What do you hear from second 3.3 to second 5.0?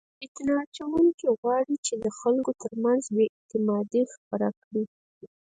اعتمادي خپره کړي.